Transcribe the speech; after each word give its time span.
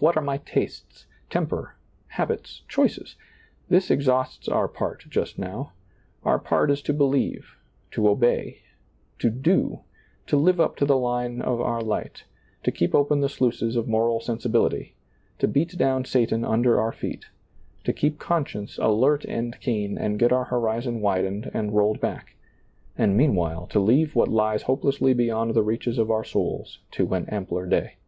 What 0.00 0.16
are 0.16 0.22
my 0.22 0.38
tastes, 0.38 1.06
temper, 1.30 1.76
habits, 2.08 2.62
choices? 2.66 3.14
This 3.68 3.92
exhausts 3.92 4.48
our 4.48 4.66
part 4.66 5.04
just 5.08 5.38
now. 5.38 5.72
Our 6.24 6.40
part 6.40 6.68
is 6.72 6.82
to 6.82 6.92
believe, 6.92 7.58
to 7.92 8.08
obey, 8.08 8.62
to 9.20 9.30
do, 9.30 9.82
to 10.26 10.36
live 10.36 10.58
up 10.58 10.74
to 10.78 10.84
the 10.84 10.96
line 10.96 11.40
of 11.40 11.60
our 11.60 11.80
light, 11.80 12.24
to 12.64 12.72
keep 12.72 12.92
open 12.92 13.20
the 13.20 13.28
sluices 13.28 13.76
of 13.76 13.86
moral 13.86 14.18
sensi 14.18 14.48
bility, 14.48 14.94
to 15.38 15.46
beat 15.46 15.78
down 15.78 16.04
Satan 16.06 16.44
under 16.44 16.80
our 16.80 16.90
feel, 16.90 17.20
to 17.84 17.92
keep 17.92 18.18
conscience 18.18 18.78
alert 18.78 19.24
and 19.26 19.56
keen 19.60 19.96
and 19.96 20.18
get 20.18 20.32
our 20.32 20.46
horizon 20.46 21.00
widened 21.00 21.48
and 21.54 21.72
rolled 21.76 22.00
back, 22.00 22.34
and 22.98 23.16
meanwhile 23.16 23.68
to 23.68 23.78
leave 23.78 24.16
what 24.16 24.26
lies 24.26 24.62
hopelessly 24.62 25.14
beyond 25.14 25.54
the 25.54 25.62
reaches 25.62 25.98
of 25.98 26.10
our 26.10 26.24
souls 26.24 26.80
to 26.90 27.14
an 27.14 27.26
ampler 27.30 27.64
day. 27.64 27.98